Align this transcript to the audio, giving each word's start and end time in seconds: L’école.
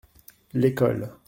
L’école. 0.55 1.13